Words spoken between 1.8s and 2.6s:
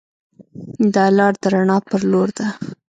پر لور ده.